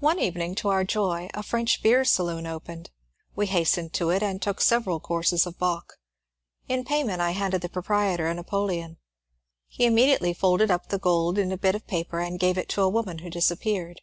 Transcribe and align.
One 0.00 0.18
evening, 0.18 0.54
to 0.56 0.68
our 0.68 0.84
joy, 0.84 1.30
a 1.32 1.42
French 1.42 1.82
beer 1.82 2.04
saloon 2.04 2.46
opened. 2.46 2.90
We 3.34 3.46
hastened 3.46 3.94
to 3.94 4.10
it 4.10 4.22
and 4.22 4.42
took 4.42 4.60
several 4.60 5.00
courses 5.00 5.46
of 5.46 5.56
bock. 5.58 5.94
In 6.68 6.84
payment 6.84 7.22
I 7.22 7.30
handed 7.30 7.62
the 7.62 7.70
proprietor 7.70 8.26
a 8.26 8.34
napoleon. 8.34 8.98
He 9.66 9.86
immediately 9.86 10.34
folded 10.34 10.70
up 10.70 10.88
the 10.90 10.98
gold 10.98 11.38
in 11.38 11.52
a 11.52 11.56
bit 11.56 11.74
of 11.74 11.86
paper 11.86 12.20
and 12.20 12.38
gave 12.38 12.58
it 12.58 12.68
to 12.68 12.82
a 12.82 12.90
woman 12.90 13.20
who 13.20 13.30
dis 13.30 13.50
appeared. 13.50 14.02